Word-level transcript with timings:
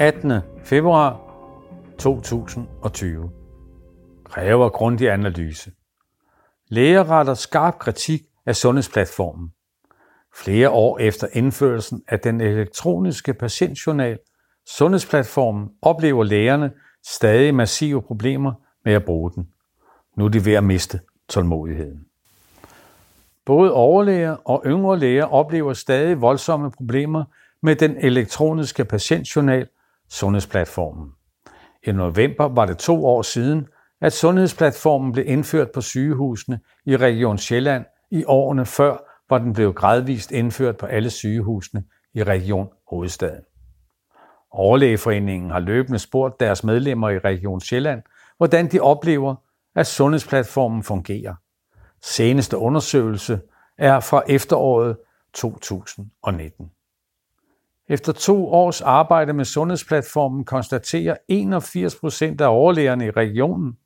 18. 0.00 0.32
februar 0.64 1.20
2020. 1.98 3.30
Kræver 4.24 4.68
grundig 4.68 5.10
analyse. 5.10 5.70
Læger 6.68 7.10
retter 7.10 7.34
skarp 7.34 7.78
kritik 7.78 8.22
af 8.46 8.56
sundhedsplatformen. 8.56 9.50
Flere 10.36 10.70
år 10.70 10.98
efter 10.98 11.26
indførelsen 11.32 12.02
af 12.08 12.20
den 12.20 12.40
elektroniske 12.40 13.34
patientjournal, 13.34 14.18
sundhedsplatformen, 14.66 15.68
oplever 15.82 16.24
lægerne 16.24 16.72
stadig 17.06 17.54
massive 17.54 18.02
problemer 18.02 18.52
med 18.84 18.92
at 18.92 19.04
bruge 19.04 19.30
den. 19.34 19.48
Nu 20.16 20.24
er 20.24 20.28
de 20.28 20.44
ved 20.44 20.54
at 20.54 20.64
miste 20.64 21.00
tålmodigheden. 21.28 22.06
Både 23.44 23.72
overlæger 23.72 24.36
og 24.44 24.62
yngre 24.66 24.98
læger 24.98 25.24
oplever 25.24 25.72
stadig 25.72 26.20
voldsomme 26.20 26.70
problemer 26.70 27.24
med 27.62 27.76
den 27.76 27.96
elektroniske 27.96 28.84
patientjournal, 28.84 29.68
sundhedsplatformen. 30.10 31.10
I 31.82 31.92
november 31.92 32.48
var 32.48 32.66
det 32.66 32.78
to 32.78 33.06
år 33.06 33.22
siden, 33.22 33.66
at 34.00 34.12
sundhedsplatformen 34.12 35.12
blev 35.12 35.24
indført 35.28 35.70
på 35.70 35.80
sygehusene 35.80 36.60
i 36.86 36.96
Region 36.96 37.38
Sjælland. 37.38 37.84
I 38.10 38.24
årene 38.24 38.66
før 38.66 38.96
var 39.30 39.38
den 39.38 39.52
blevet 39.52 39.74
gradvist 39.74 40.32
indført 40.32 40.76
på 40.76 40.86
alle 40.86 41.10
sygehusene 41.10 41.84
i 42.14 42.22
Region 42.22 42.68
Hovedstaden. 42.90 43.42
Overlægeforeningen 44.50 45.50
har 45.50 45.60
løbende 45.60 45.98
spurgt 45.98 46.40
deres 46.40 46.64
medlemmer 46.64 47.10
i 47.10 47.18
Region 47.18 47.60
Sjælland, 47.60 48.02
hvordan 48.36 48.66
de 48.72 48.80
oplever, 48.80 49.34
at 49.76 49.86
sundhedsplatformen 49.86 50.82
fungerer. 50.82 51.34
Seneste 52.02 52.56
undersøgelse 52.56 53.40
er 53.78 54.00
fra 54.00 54.22
efteråret 54.28 54.96
2019. 55.34 56.70
Efter 57.90 58.12
to 58.12 58.52
års 58.52 58.80
arbejde 58.80 59.32
med 59.32 59.44
sundhedsplatformen 59.44 60.44
konstaterer 60.44 61.16
81 61.28 61.94
procent 61.94 62.40
af 62.40 62.48
overlægerne 62.48 63.06
i 63.06 63.10
regionen, 63.10 63.76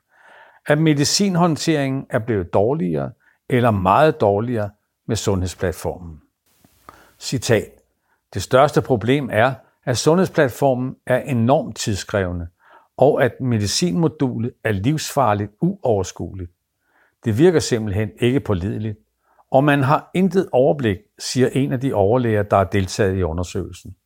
at 0.66 0.78
medicinhåndteringen 0.78 2.06
er 2.10 2.18
blevet 2.18 2.54
dårligere 2.54 3.10
eller 3.48 3.70
meget 3.70 4.20
dårligere 4.20 4.70
med 5.06 5.16
sundhedsplatformen. 5.16 6.20
Citat. 7.18 7.70
Det 8.34 8.42
største 8.42 8.82
problem 8.82 9.28
er, 9.32 9.54
at 9.84 9.98
sundhedsplatformen 9.98 10.96
er 11.06 11.18
enormt 11.20 11.76
tidskrævende, 11.76 12.46
og 12.96 13.24
at 13.24 13.40
medicinmodulet 13.40 14.52
er 14.64 14.72
livsfarligt 14.72 15.52
uoverskueligt. 15.60 16.50
Det 17.24 17.38
virker 17.38 17.60
simpelthen 17.60 18.10
ikke 18.18 18.40
pålideligt, 18.40 18.98
og 19.54 19.64
man 19.64 19.82
har 19.82 20.10
intet 20.14 20.48
overblik, 20.52 20.96
siger 21.18 21.48
en 21.48 21.72
af 21.72 21.80
de 21.80 21.92
overlæger, 21.92 22.42
der 22.42 22.56
har 22.56 22.64
deltaget 22.64 23.18
i 23.18 23.22
undersøgelsen. 23.22 23.96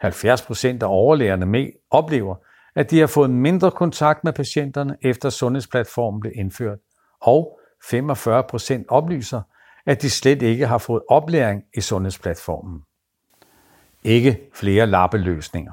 70 0.00 0.42
procent 0.42 0.82
af 0.82 0.86
overlægerne 0.86 1.46
med 1.46 1.68
oplever, 1.90 2.34
at 2.74 2.90
de 2.90 3.00
har 3.00 3.06
fået 3.06 3.30
mindre 3.30 3.70
kontakt 3.70 4.24
med 4.24 4.32
patienterne 4.32 4.96
efter 5.02 5.30
sundhedsplatformen 5.30 6.20
blev 6.20 6.32
indført, 6.34 6.78
og 7.20 7.58
45 7.88 8.44
procent 8.48 8.86
oplyser, 8.88 9.42
at 9.86 10.02
de 10.02 10.10
slet 10.10 10.42
ikke 10.42 10.66
har 10.66 10.78
fået 10.78 11.02
oplæring 11.08 11.62
i 11.76 11.80
sundhedsplatformen. 11.80 12.82
Ikke 14.02 14.40
flere 14.54 14.86
lappeløsninger. 14.86 15.72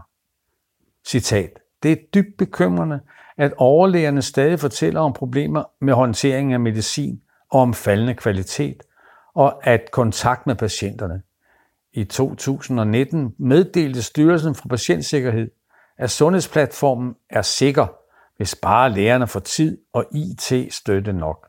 Citat. 1.08 1.60
Det 1.84 1.92
er 1.92 1.98
dybt 2.14 2.38
bekymrende, 2.38 3.00
at 3.38 3.54
overlægerne 3.58 4.22
stadig 4.22 4.60
fortæller 4.60 5.00
om 5.00 5.14
problemer 5.14 5.64
med 5.82 5.94
håndtering 5.94 6.54
af 6.54 6.60
medicin 6.60 7.22
og 7.52 7.62
om 7.62 7.74
faldende 7.74 8.14
kvalitet, 8.14 8.84
og 9.34 9.68
at 9.68 9.92
kontakt 9.92 10.48
med 10.48 10.56
patienterne. 10.56 11.22
I 11.94 12.04
2019 12.04 13.36
meddelte 13.38 14.04
Styrelsen 14.04 14.56
for 14.56 14.68
Patientsikkerhed, 14.68 15.52
at 15.98 16.12
sundhedsplatformen 16.12 17.16
er 17.30 17.42
sikker, 17.42 17.88
hvis 18.38 18.56
bare 18.56 18.92
lægerne 18.92 19.28
får 19.28 19.40
tid 19.40 19.78
og 19.94 20.06
IT-støtte 20.12 21.14
nok. 21.14 21.48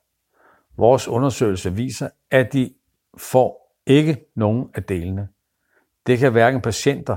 Vores 0.76 1.08
undersøgelse 1.08 1.72
viser, 1.74 2.08
at 2.30 2.52
de 2.52 2.74
får 3.16 3.76
ikke 3.86 4.24
nogen 4.36 4.70
af 4.74 4.82
delene. 4.82 5.28
Det 6.06 6.18
kan 6.18 6.32
hverken 6.32 6.60
patienter, 6.60 7.16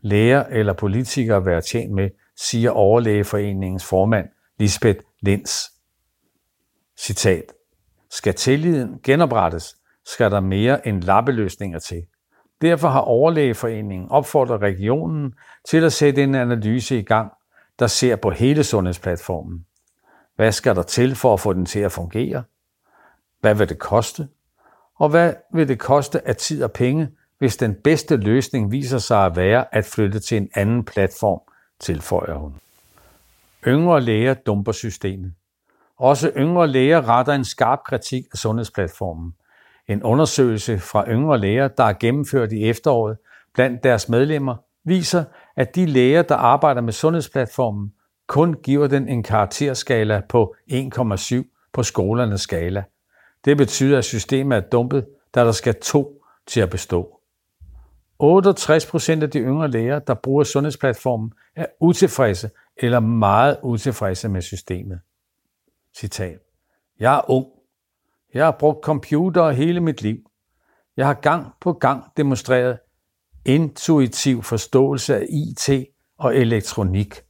læger 0.00 0.44
eller 0.44 0.72
politikere 0.72 1.46
være 1.46 1.60
tjent 1.60 1.92
med, 1.92 2.10
siger 2.36 2.70
Overlægeforeningens 2.70 3.84
formand 3.84 4.28
Lisbeth 4.58 5.00
Lens. 5.20 5.70
Citat. 6.98 7.52
Skal 8.12 8.34
tilliden 8.34 9.00
genoprettes, 9.02 9.76
skal 10.06 10.30
der 10.30 10.40
mere 10.40 10.88
end 10.88 11.02
lappeløsninger 11.02 11.78
til. 11.78 12.06
Derfor 12.62 12.88
har 12.88 13.00
Overlægeforeningen 13.00 14.10
opfordret 14.10 14.60
regionen 14.60 15.34
til 15.68 15.84
at 15.84 15.92
sætte 15.92 16.22
en 16.22 16.34
analyse 16.34 16.98
i 16.98 17.02
gang, 17.02 17.32
der 17.78 17.86
ser 17.86 18.16
på 18.16 18.30
hele 18.30 18.64
sundhedsplatformen. 18.64 19.66
Hvad 20.36 20.52
skal 20.52 20.76
der 20.76 20.82
til 20.82 21.14
for 21.14 21.34
at 21.34 21.40
få 21.40 21.52
den 21.52 21.66
til 21.66 21.80
at 21.80 21.92
fungere? 21.92 22.42
Hvad 23.40 23.54
vil 23.54 23.68
det 23.68 23.78
koste? 23.78 24.28
Og 24.98 25.08
hvad 25.08 25.34
vil 25.52 25.68
det 25.68 25.78
koste 25.78 26.28
af 26.28 26.36
tid 26.36 26.62
og 26.62 26.72
penge, 26.72 27.08
hvis 27.38 27.56
den 27.56 27.74
bedste 27.74 28.16
løsning 28.16 28.72
viser 28.72 28.98
sig 28.98 29.26
at 29.26 29.36
være 29.36 29.74
at 29.74 29.84
flytte 29.84 30.20
til 30.20 30.36
en 30.36 30.48
anden 30.54 30.84
platform, 30.84 31.40
tilføjer 31.80 32.34
hun. 32.34 32.54
Yngre 33.66 34.00
læger 34.00 34.34
dumper 34.34 34.72
systemet. 34.72 35.32
Også 36.02 36.30
yngre 36.36 36.68
læger 36.68 37.08
retter 37.08 37.32
en 37.32 37.44
skarp 37.44 37.78
kritik 37.86 38.24
af 38.32 38.38
sundhedsplatformen. 38.38 39.32
En 39.88 40.02
undersøgelse 40.02 40.78
fra 40.78 41.08
yngre 41.08 41.38
læger, 41.38 41.68
der 41.68 41.84
er 41.84 41.92
gennemført 41.92 42.52
i 42.52 42.68
efteråret 42.68 43.16
blandt 43.54 43.84
deres 43.84 44.08
medlemmer, 44.08 44.56
viser, 44.84 45.24
at 45.56 45.74
de 45.74 45.86
læger, 45.86 46.22
der 46.22 46.36
arbejder 46.36 46.80
med 46.80 46.92
sundhedsplatformen, 46.92 47.92
kun 48.26 48.54
giver 48.62 48.86
den 48.86 49.08
en 49.08 49.22
karakterskala 49.22 50.22
på 50.28 50.54
1,7 50.70 51.70
på 51.72 51.82
skolernes 51.82 52.40
skala. 52.40 52.84
Det 53.44 53.56
betyder, 53.56 53.98
at 53.98 54.04
systemet 54.04 54.56
er 54.56 54.60
dumpet, 54.60 55.06
da 55.34 55.44
der 55.44 55.52
skal 55.52 55.74
to 55.80 56.22
til 56.46 56.60
at 56.60 56.70
bestå. 56.70 57.20
68 58.18 58.86
procent 58.86 59.22
af 59.22 59.30
de 59.30 59.38
yngre 59.38 59.68
læger, 59.68 59.98
der 59.98 60.14
bruger 60.14 60.44
sundhedsplatformen, 60.44 61.32
er 61.56 61.66
utilfredse 61.80 62.50
eller 62.76 63.00
meget 63.00 63.56
utilfredse 63.62 64.28
med 64.28 64.42
systemet. 64.42 65.00
Citat. 65.96 66.38
Jeg 67.00 67.16
er 67.16 67.30
ung. 67.30 67.46
Jeg 68.34 68.44
har 68.44 68.56
brugt 68.58 68.84
computer 68.84 69.50
hele 69.50 69.80
mit 69.80 70.02
liv. 70.02 70.18
Jeg 70.96 71.06
har 71.06 71.14
gang 71.14 71.52
på 71.60 71.72
gang 71.72 72.04
demonstreret 72.16 72.78
intuitiv 73.44 74.42
forståelse 74.42 75.16
af 75.16 75.26
IT 75.30 75.86
og 76.18 76.36
elektronik. 76.36 77.22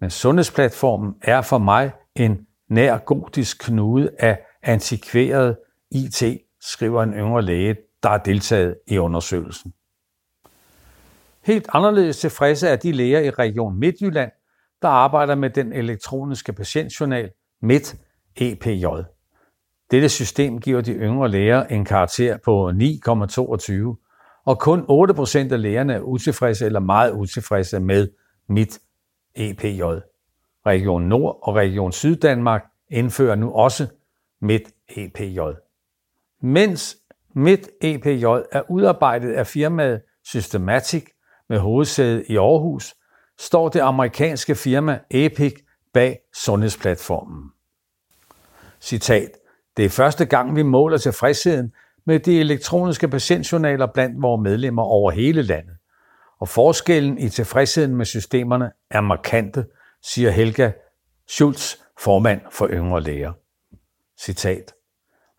Men 0.00 0.10
sundhedsplatformen 0.10 1.14
er 1.22 1.42
for 1.42 1.58
mig 1.58 1.92
en 2.16 2.46
nær 2.68 2.98
gotisk 2.98 3.58
knude 3.60 4.10
af 4.18 4.40
antikveret 4.62 5.58
IT, 5.90 6.22
skriver 6.60 7.02
en 7.02 7.12
yngre 7.12 7.42
læge, 7.42 7.76
der 8.02 8.08
har 8.08 8.18
deltaget 8.18 8.76
i 8.86 8.98
undersøgelsen. 8.98 9.74
Helt 11.44 11.66
anderledes 11.72 12.18
tilfredse 12.18 12.68
er 12.68 12.76
de 12.76 12.92
læger 12.92 13.20
i 13.20 13.30
Region 13.30 13.78
Midtjylland, 13.78 14.30
der 14.82 14.88
arbejder 14.88 15.34
med 15.34 15.50
den 15.50 15.72
elektroniske 15.72 16.52
patientjournal 16.52 17.30
MIT 17.62 17.96
EPJ. 18.36 18.86
Dette 19.90 20.08
system 20.08 20.60
giver 20.60 20.80
de 20.80 20.92
yngre 20.92 21.28
læger 21.28 21.64
en 21.64 21.84
karakter 21.84 22.36
på 22.36 22.70
9,22, 22.70 24.42
og 24.44 24.58
kun 24.58 24.80
8% 24.80 25.52
af 25.52 25.62
lægerne 25.62 25.94
er 25.94 26.00
utilfredse 26.00 26.66
eller 26.66 26.80
meget 26.80 27.12
utilfredse 27.12 27.80
med 27.80 28.08
MIT 28.48 28.78
EPJ. 29.34 29.82
Region 30.66 31.02
Nord 31.02 31.38
og 31.42 31.54
Region 31.54 31.92
Syddanmark 31.92 32.64
indfører 32.90 33.34
nu 33.34 33.52
også 33.52 33.86
MIT 34.40 34.62
EPJ. 34.88 35.40
Mens 36.42 36.96
MIT 37.34 37.68
EPJ 37.82 38.24
er 38.52 38.70
udarbejdet 38.70 39.32
af 39.32 39.46
firmaet 39.46 40.02
Systematic 40.24 41.04
med 41.48 41.58
hovedsæde 41.58 42.24
i 42.28 42.36
Aarhus, 42.36 42.94
står 43.38 43.68
det 43.68 43.80
amerikanske 43.80 44.54
firma 44.54 45.00
Epic 45.10 45.54
bag 45.92 46.18
sundhedsplatformen. 46.34 47.50
Citat. 48.80 49.30
Det 49.76 49.84
er 49.84 49.88
første 49.88 50.24
gang, 50.24 50.56
vi 50.56 50.62
måler 50.62 50.98
tilfredsheden 50.98 51.72
med 52.06 52.20
de 52.20 52.40
elektroniske 52.40 53.08
patientjournaler 53.08 53.86
blandt 53.86 54.22
vores 54.22 54.42
medlemmer 54.42 54.82
over 54.82 55.10
hele 55.10 55.42
landet. 55.42 55.76
Og 56.40 56.48
forskellen 56.48 57.18
i 57.18 57.28
tilfredsheden 57.28 57.96
med 57.96 58.04
systemerne 58.04 58.70
er 58.90 59.00
markante, 59.00 59.66
siger 60.02 60.30
Helga 60.30 60.72
Schulz, 61.28 61.76
formand 62.00 62.40
for 62.50 62.68
yngre 62.68 63.00
læger. 63.00 63.32
Citat. 64.20 64.72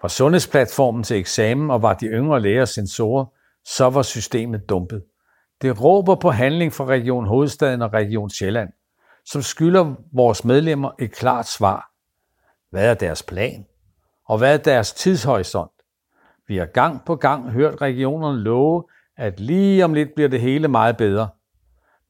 Fra 0.02 0.10
sundhedsplatformen 0.10 1.04
til 1.04 1.18
eksamen 1.18 1.72
og 1.72 1.82
var 1.82 1.94
de 1.94 2.06
yngre 2.06 2.42
læger 2.42 2.66
sensorer, 2.66 3.26
så 3.66 3.90
var 3.90 4.02
systemet 4.02 4.70
dumpet. 4.70 5.04
Det 5.62 5.82
råber 5.82 6.16
på 6.16 6.32
handling 6.32 6.74
fra 6.74 6.86
Region 6.86 7.28
Hovedstaden 7.28 7.82
og 7.82 7.94
Region 7.94 8.30
Sjælland, 8.30 8.70
som 9.26 9.42
skylder 9.42 9.96
vores 10.14 10.46
medlemmer 10.46 10.92
et 11.00 11.12
klart 11.12 11.48
svar. 11.48 11.91
Hvad 12.71 12.89
er 12.89 12.94
deres 12.94 13.23
plan? 13.23 13.65
Og 14.27 14.38
hvad 14.38 14.53
er 14.53 14.57
deres 14.63 14.94
tidshorisont? 14.94 15.71
Vi 16.47 16.57
har 16.57 16.65
gang 16.65 17.06
på 17.06 17.15
gang 17.15 17.51
hørt 17.51 17.81
regionerne 17.81 18.39
love, 18.39 18.83
at 19.18 19.39
lige 19.39 19.85
om 19.85 19.94
lidt 19.94 20.09
bliver 20.15 20.29
det 20.29 20.41
hele 20.41 20.68
meget 20.68 20.97
bedre. 20.97 21.29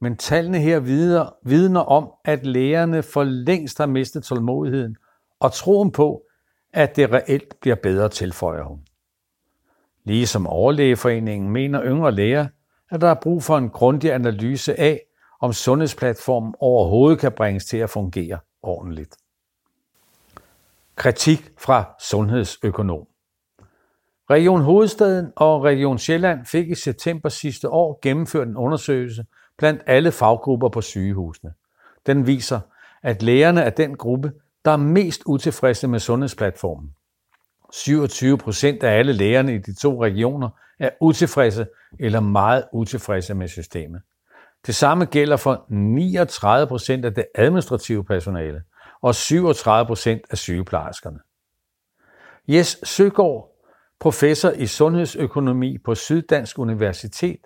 men 0.04 0.18
tallene 0.18 0.60
her 0.60 0.80
vidner, 0.80 1.36
vidner 1.46 1.80
om, 1.80 2.12
at 2.26 2.46
lægerne 2.46 3.04
for 3.04 3.24
længst 3.24 3.78
har 3.78 3.86
mistet 3.86 4.24
tålmodigheden 4.24 4.96
og 5.40 5.52
troen 5.54 5.92
på, 5.92 6.24
at 6.74 6.96
det 6.96 7.12
reelt 7.12 7.60
bliver 7.62 7.76
bedre, 7.76 8.10
tilføjer 8.10 8.64
hun. 8.64 8.80
Ligesom 10.04 10.48
overlægeforeningen 10.48 11.52
mener 11.52 11.84
yngre 11.84 12.12
læger, 12.12 12.48
at 12.92 13.02
der 13.02 13.08
er 13.08 13.20
brug 13.22 13.44
for 13.44 13.58
en 13.58 13.70
grundig 13.70 14.14
analyse 14.14 14.80
af, 14.80 15.02
om 15.42 15.54
sundhedsplatformen 15.54 16.54
overhovedet 16.60 17.20
kan 17.20 17.32
bringes 17.32 17.66
til 17.66 17.78
at 17.78 17.90
fungere 17.90 18.40
ordentligt. 18.64 19.21
Kritik 21.02 21.52
fra 21.58 21.96
sundhedsøkonom. 22.00 23.08
Region 24.30 24.62
Hovedstaden 24.62 25.32
og 25.36 25.64
Region 25.64 25.98
Sjælland 25.98 26.46
fik 26.46 26.70
i 26.70 26.76
september 26.76 27.30
sidste 27.30 27.70
år 27.70 28.00
gennemført 28.02 28.48
en 28.48 28.58
undersøgelse 28.58 29.26
blandt 29.58 29.82
alle 29.88 30.12
faggrupper 30.12 30.70
på 30.70 30.82
sygehusene. 30.82 31.54
Den 32.06 32.28
viser, 32.28 32.60
at 33.04 33.22
lægerne 33.22 33.62
er 33.62 33.70
den 33.70 33.98
gruppe, 33.98 34.32
der 34.66 34.72
er 34.72 34.78
mest 34.78 35.22
utilfredse 35.26 35.88
med 35.88 36.00
sundhedsplatformen. 36.00 36.90
27 37.72 38.38
procent 38.38 38.84
af 38.84 39.00
alle 39.00 39.14
lægerne 39.14 39.56
i 39.56 39.58
de 39.58 39.74
to 39.74 40.04
regioner 40.04 40.50
er 40.80 40.90
utilfredse 41.02 41.68
eller 42.00 42.20
meget 42.20 42.64
utilfredse 42.74 43.34
med 43.34 43.48
systemet. 43.48 44.02
Det 44.66 44.76
samme 44.76 45.06
gælder 45.06 45.38
for 45.38 45.66
39 45.70 46.68
procent 46.68 47.06
af 47.06 47.14
det 47.14 47.26
administrative 47.36 48.04
personale 48.04 48.62
og 49.02 49.16
37 49.16 49.88
procent 49.88 50.22
af 50.30 50.38
sygeplejerskerne. 50.38 51.20
Jes 52.48 52.80
Søgaard, 52.84 53.52
professor 54.00 54.50
i 54.50 54.68
sundhedsøkonomi 54.68 55.78
på 55.78 55.96
Syddansk 55.96 56.60
Universitet, 56.60 57.40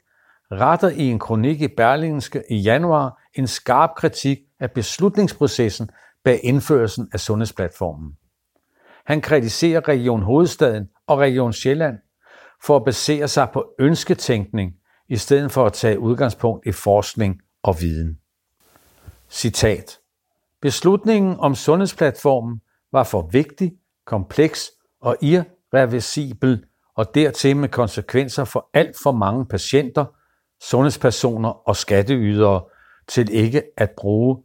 retter 0.51 0.89
i 0.89 1.03
en 1.03 1.19
kronik 1.19 1.61
i 1.61 1.67
Berlingske 1.67 2.43
i 2.49 2.57
januar 2.57 3.21
en 3.33 3.47
skarp 3.47 3.89
kritik 3.97 4.37
af 4.59 4.71
beslutningsprocessen 4.71 5.89
bag 6.23 6.39
indførelsen 6.43 7.09
af 7.13 7.19
sundhedsplatformen. 7.19 8.17
Han 9.05 9.21
kritiserer 9.21 9.87
Region 9.87 10.21
Hovedstaden 10.21 10.89
og 11.07 11.19
Region 11.19 11.53
Sjælland 11.53 11.97
for 12.63 12.75
at 12.75 12.85
basere 12.85 13.27
sig 13.27 13.49
på 13.53 13.65
ønsketænkning 13.79 14.73
i 15.09 15.17
stedet 15.17 15.51
for 15.51 15.65
at 15.65 15.73
tage 15.73 15.99
udgangspunkt 15.99 16.65
i 16.67 16.71
forskning 16.71 17.41
og 17.63 17.81
viden. 17.81 18.19
Citat. 19.29 19.99
Beslutningen 20.61 21.39
om 21.39 21.55
sundhedsplatformen 21.55 22.61
var 22.91 23.03
for 23.03 23.21
vigtig, 23.31 23.73
kompleks 24.05 24.71
og 25.01 25.17
irreversibel 25.21 26.65
og 26.95 27.15
dertil 27.15 27.57
med 27.57 27.69
konsekvenser 27.69 28.45
for 28.45 28.69
alt 28.73 28.95
for 29.03 29.11
mange 29.11 29.45
patienter, 29.45 30.05
sundhedspersoner 30.61 31.49
og 31.69 31.75
skatteydere 31.75 32.63
til 33.07 33.29
ikke 33.31 33.63
at 33.77 33.91
bruge 33.97 34.43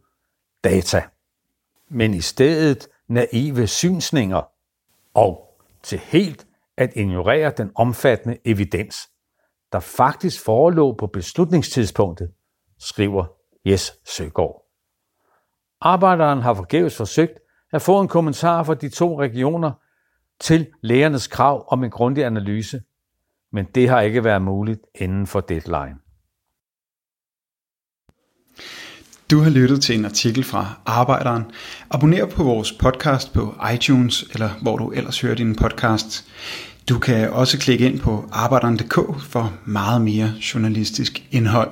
data, 0.63 1.03
men 1.89 2.13
i 2.13 2.21
stedet 2.21 2.87
naive 3.07 3.67
synsninger 3.67 4.41
og 5.13 5.59
til 5.83 5.99
helt 5.99 6.47
at 6.77 6.91
ignorere 6.95 7.53
den 7.57 7.71
omfattende 7.75 8.37
evidens, 8.45 8.97
der 9.71 9.79
faktisk 9.79 10.43
forelå 10.45 10.93
på 10.93 11.07
beslutningstidspunktet, 11.07 12.31
skriver 12.79 13.25
Jes 13.65 13.93
Søgaard. 14.05 14.70
Arbejderen 15.81 16.41
har 16.41 16.53
forgæves 16.53 16.97
forsøgt 16.97 17.39
at 17.73 17.81
få 17.81 18.01
en 18.01 18.07
kommentar 18.07 18.63
fra 18.63 18.73
de 18.73 18.89
to 18.89 19.21
regioner 19.21 19.71
til 20.39 20.67
lægernes 20.81 21.27
krav 21.27 21.65
om 21.67 21.83
en 21.83 21.89
grundig 21.89 22.25
analyse, 22.25 22.81
men 23.53 23.65
det 23.75 23.89
har 23.89 24.01
ikke 24.01 24.23
været 24.23 24.41
muligt 24.41 24.81
inden 24.95 25.27
for 25.27 25.41
deadline. 25.41 25.95
Du 29.31 29.39
har 29.39 29.49
lyttet 29.49 29.81
til 29.81 29.99
en 29.99 30.05
artikel 30.05 30.43
fra 30.43 30.65
Arbejderen. 30.85 31.51
Abonner 31.89 32.25
på 32.25 32.43
vores 32.43 32.71
podcast 32.71 33.33
på 33.33 33.55
iTunes, 33.73 34.23
eller 34.23 34.49
hvor 34.61 34.77
du 34.77 34.89
ellers 34.89 35.21
hører 35.21 35.35
din 35.35 35.55
podcast. 35.55 36.25
Du 36.89 36.99
kan 36.99 37.29
også 37.29 37.59
klikke 37.59 37.85
ind 37.85 37.99
på 37.99 38.25
arbejderen.dk 38.31 39.21
for 39.21 39.53
meget 39.65 40.01
mere 40.01 40.33
journalistisk 40.53 41.27
indhold. 41.31 41.71